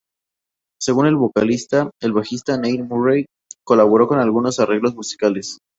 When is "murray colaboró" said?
2.83-4.07